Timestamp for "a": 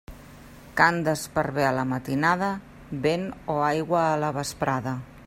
1.71-1.75, 4.07-4.21